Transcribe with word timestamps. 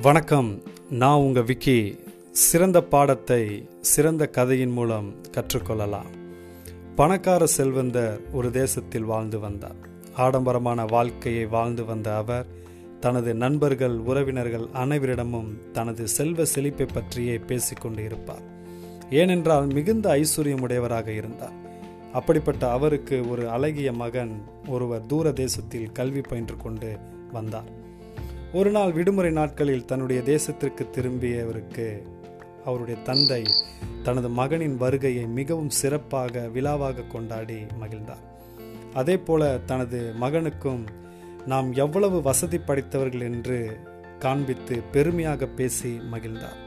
வணக்கம். 0.00 0.62
நான் 0.90 1.18
உங்கள் 1.18 1.42
விக்கி. 1.42 1.98
சிறந்த 2.30 2.82
பாடத்தை 2.82 3.68
சிறந்த 3.80 4.26
கதையின் 4.26 4.70
மூலம் 4.70 5.14
கற்றுக்கொள்ளலாம். 5.30 6.06
பணக்கார 6.96 7.46
செல்வந்தர் 7.46 8.20
ஒரு 8.32 8.50
தேசத்தில் 8.50 9.04
வாழ்ந்து 9.04 9.38
வந்தார். 9.38 9.74
ஆடம்பரமான 10.16 10.84
வாழ்க்கையை 10.84 11.46
வாழ்ந்து 11.46 11.84
வந்த 11.84 12.16
அவர் 12.16 12.46
தனது 13.00 13.34
நண்பர்கள் 13.34 13.96
உறவினர்கள் 13.96 14.66
அனைவரிடமும் 14.74 15.70
தனது 15.72 16.08
செல்வ 16.08 16.44
செழிப்பை 16.44 16.86
பற்றியே 16.86 17.38
பேசிக்கொண்டு 17.38 18.04
இருப்பார். 18.04 18.42
ஏனென்றால் 19.10 19.66
மிகுந்த 19.66 20.20
ஐஸ்வர்யமுடையவராக 20.20 21.06
இருந்தார். 21.06 21.52
அப்படிப்பட்ட 22.12 22.70
அவருக்கு 22.70 23.30
ஒரு 23.30 23.50
அழகிய 23.50 23.92
மகன் 23.92 24.42
ஒருவர் 24.68 25.06
தூர 25.06 25.32
தேசத்தில் 25.32 25.92
கல்வி 25.92 26.20
பயின்று 26.20 26.56
கொண்டு 26.56 26.98
வந்தார். 27.32 27.90
ஒரு 28.58 28.70
நாள் 28.70 28.90
விடுமுறை 28.92 29.30
நாட்களில் 29.30 29.84
தன்னுடைய 29.84 30.22
தேசத்திற்கு 30.22 30.84
திரும்பியவருக்கு 30.96 31.86
அவருடைய 32.64 33.00
தந்தை 33.02 33.44
தனது 34.02 34.28
மகனின் 34.28 34.74
வருகையை 34.76 35.22
மிகவும் 35.26 35.70
சிறப்பாக 35.70 36.40
விழாவாக 36.40 37.06
கொண்டாடி 37.12 37.56
மகிழ்ந்தார். 37.80 38.26
அதே 38.94 39.16
போல 39.16 39.58
தனது 39.66 40.00
மகனுக்கும் 40.20 40.82
நாம் 41.46 41.72
எவ்வளவு 41.72 42.22
வசதி 42.22 42.58
படைத்தவர்கள் 42.58 43.20
என்று 43.20 43.58
காண்பித்து 44.18 44.82
பெருமையாக 44.92 45.46
பேசி 45.46 45.92
மகிழ்ந்தார். 46.12 46.60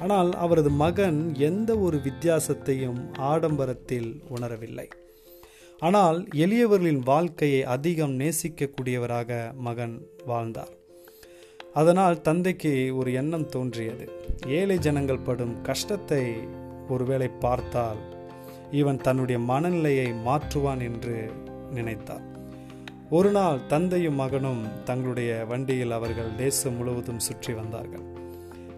ஆனால் 0.00 0.32
அவரது 0.34 0.70
மகன் 0.70 1.34
எந்த 1.34 1.78
ஒரு 1.78 2.00
வித்தியாசத்தையும் 2.08 3.00
ஆடம்பரத்தில் 3.32 4.10
உணரவில்லை. 4.30 4.88
ஆனால் 5.78 6.26
எளியவர்களின் 6.44 7.04
வாழ்க்கையை 7.04 7.62
அதிகம் 7.76 8.16
நேசிக்கக்கூடியவராக 8.20 9.54
மகன் 9.54 9.96
வாழ்ந்தார். 10.26 10.74
அதனால் 11.74 12.20
தந்தைக்கு 12.20 12.96
ஒரு 12.96 13.12
எண்ணம் 13.12 13.48
தோன்றியது. 13.48 14.08
ஏழை 14.46 14.78
ஜனங்கள் 14.78 15.18
படும் 15.18 15.62
கஷ்டத்தை 15.62 16.36
ஒருவேளை 16.88 17.28
பார்த்தால் 17.28 17.96
இவன் 18.70 18.96
தன்னுடைய 18.96 19.40
மனநிலையை 19.40 20.12
மாற்றுவான் 20.12 20.82
என்று 20.82 21.30
நினைத்தார். 21.74 22.24
ஒரு 23.10 23.30
நாள் 23.30 23.60
தந்தையும் 23.66 24.14
மகனும் 24.14 24.62
தங்களுடைய 24.84 25.44
வண்டியில் 25.44 25.90
அவர்கள் 25.90 26.34
தேசம் 26.36 26.74
முழுவதும் 26.74 27.18
சுற்றி 27.18 27.52
வந்தார்கள். 27.52 28.04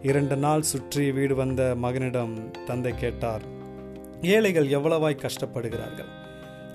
இரண்டு 0.02 0.36
நாள் 0.36 0.62
சுற்றி 0.62 1.12
வீடு 1.12 1.34
வந்த 1.34 1.74
மகனிடம் 1.76 2.50
தந்தை 2.66 2.94
கேட்டார் 2.94 3.42
ஏழைகள் 4.22 4.68
எவ்வளவாய் 4.68 5.22
கஷ்டப்படுகிறார்கள்? 5.22 6.10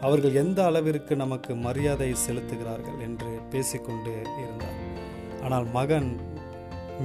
அவர்கள் 0.02 0.34
எந்த 0.34 0.66
அளவிற்கு 0.66 1.16
நமக்கு 1.16 1.56
மரியாதை 1.56 2.12
செலுத்துகிறார்கள்? 2.28 3.00
என்று 3.02 3.28
பேசிக்கொண்டு 3.50 4.14
இருந்தார். 4.38 4.85
ஆனால் 5.46 5.66
மகன் 5.78 6.10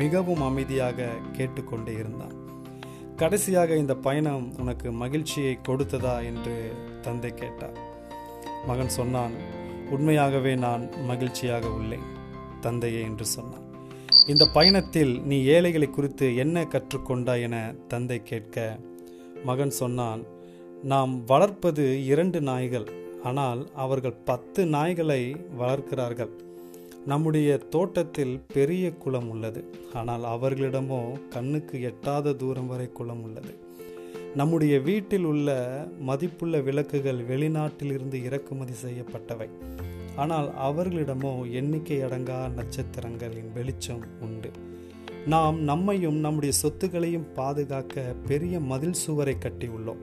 மிகவும் 0.00 0.42
அமைதியாக 0.48 1.08
கேட்டுக்கொண்டே 1.36 1.94
இருந்தான். 2.02 2.34
கடைசியாக 3.16 3.76
இந்த 3.76 3.94
பயணம் 4.06 4.44
உனக்கு 4.62 4.88
மகிழ்ச்சியை 5.02 5.54
கொடுத்ததா 5.68 6.14
என்று 6.30 6.54
தந்தை 7.06 7.32
கேட்டார். 7.40 7.78
மகன் 8.68 8.92
சொன்னான் 8.98 9.34
உண்மையாகவே 9.94 10.52
நான் 10.66 10.82
மகிழ்ச்சியாக 11.10 11.66
உள்ளேன் 11.78 12.06
தந்தையே 12.66 13.02
என்று 13.08 13.26
சொன்னான். 13.36 13.66
இந்த 14.32 14.44
பயணத்தில் 14.56 15.12
நீ 15.30 15.36
ஏழைகளை 15.54 15.88
குறித்து 15.90 16.26
என்ன 16.44 16.62
கற்றுக்கொண்டாய் 16.74 17.44
என 17.46 17.56
தந்தை 17.92 18.18
கேட்க 18.30 18.64
மகன் 19.48 19.74
சொன்னான் 19.80 20.22
நாம் 20.92 21.12
வளர்ப்பது 21.26 21.84
இரண்டு 22.12 22.38
நாய்கள் 22.48 22.86
ஆனால் 23.28 23.60
அவர்கள் 23.84 24.20
பத்து 24.30 24.60
நாய்களை 24.74 25.22
வளர்க்கிறார்கள். 25.58 26.32
நம்முடைய 27.06 27.58
தோட்டத்தில் 27.58 28.40
பெரிய 28.52 28.92
குளம் 28.92 29.28
உள்ளது. 29.28 29.64
ஆனால் 29.94 30.22
அவர்களிடமோ 30.22 31.28
கண்ணுக்கு 31.28 31.80
எட்டாத 31.82 32.32
தூரம் 32.32 32.66
வரை 32.66 32.88
குளம் 32.88 33.22
உள்ளது. 33.22 33.58
நம்முடைய 34.36 34.80
வீட்டில் 34.80 35.24
உள்ள 35.24 35.48
மதிப்புள்ள 35.98 36.60
விளக்குகள் 36.60 37.26
வெளிநாட்டிலிருந்து 37.28 38.24
இறக்குமதி 38.24 38.72
செய்யப்பட்டவை. 38.72 39.48
ஆனால் 40.16 40.48
அவர்களிடமோ 40.48 41.50
எண்ணிக்கை 41.50 42.02
அடங்கா 42.02 42.52
நட்சத்திரங்களின் 42.54 43.52
வெளிச்சம் 43.54 44.04
உண்டு. 44.20 44.50
நாம் 45.26 45.62
நம்மையும் 45.62 46.18
நம்முடைய 46.18 46.54
சொத்துக்களையும் 46.62 47.32
பாதுகாக்க 47.34 48.14
பெரிய 48.26 48.60
மதில் 48.60 48.92
சுவரை 48.92 49.36
கட்டியுள்ளோம் 49.38 50.02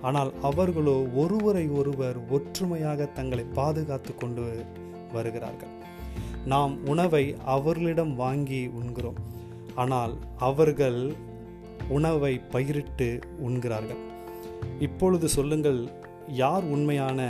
ஆனால் 0.00 0.32
அவர்களோ 0.42 1.02
ஒருவரை 1.14 1.68
ஒருவர் 1.68 2.18
ஒற்றுமையாக 2.30 3.06
தங்களை 3.06 3.44
பாதுகாத்து 3.52 4.14
கொண்டு 4.14 4.64
வருகிறார்கள். 5.12 5.74
நாம் 6.46 6.74
உணவை 6.86 7.24
அவர்களிடம் 7.44 8.14
வாங்கி 8.14 8.62
உண்கிறோம். 8.80 9.20
ஆனால் 9.74 10.14
அவர்கள் 10.48 11.00
உணவை 11.88 12.32
பயிரிட்டு 12.52 13.08
உண்கிறார்கள். 13.46 14.02
இப்பொழுது 14.78 15.28
சொல்லுங்கள் 15.28 15.80
யார் 16.42 16.64
உண்மையான 16.64 17.20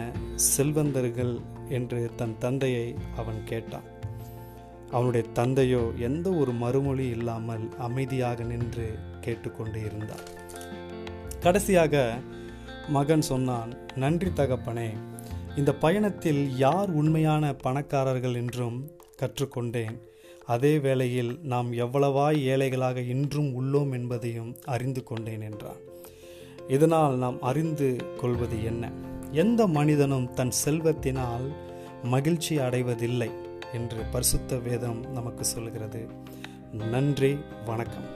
செல்வந்தர்கள் 0.55 1.35
என்று 1.69 2.01
தன் 2.17 2.37
தந்தையை 2.39 2.87
அவன் 3.17 3.41
கேட்டான். 3.45 3.89
அவனுடைய 4.91 5.25
தந்தையோ 5.33 5.81
எந்த 6.09 6.27
ஒரு 6.41 6.53
மறுமொழி 6.53 7.07
இல்லாமல் 7.09 7.65
அமைதியாக 7.79 8.43
நின்று 8.43 8.87
கேட்டுக்கொண்டு 9.21 9.79
இருந்தார் 9.85 10.27
கடைசியாக 11.45 11.95
மகன் 12.89 13.25
சொன்னான் 13.31 13.71
நன்றி 13.95 14.31
தகப்பனே 14.31 14.91
இந்த 15.57 15.71
பயணத்தில் 15.75 16.43
யார் 16.57 16.91
உண்மையான 17.01 17.53
பணக்காரர்கள் 17.65 18.37
என்றும் 18.43 18.79
கற்றுக்கொண்டேன். 19.21 19.97
அதே 20.47 20.79
வேளையில் 20.79 21.39
நாம் 21.43 21.73
எவ்வளவாய் 21.73 22.39
ஏழைகளாக 22.43 23.01
இன்றும் 23.01 23.51
உள்ளோம் 23.55 23.93
என்பதையும் 23.93 24.57
அறிந்து 24.65 25.03
கொண்டேன் 25.03 25.41
என்றான். 25.41 25.81
இதனால் 26.69 27.17
நாம் 27.17 27.43
அறிந்து 27.43 27.97
கொள்வது 28.21 28.65
என்ன? 28.65 28.93
எந்த 29.31 29.67
மனிதனும் 29.67 30.35
தன் 30.35 30.53
செல்வத்தினால் 30.65 31.53
மகிழ்ச்சி 32.03 32.59
அடைவதில்லை 32.59 33.31
என்று 33.73 34.03
பரிசுத்த 34.13 34.57
வேதம் 34.57 35.01
நமக்கு 35.13 35.45
சொல்கிறது 35.45 36.07
நன்றி 36.73 37.37
வணக்கம். 37.65 38.09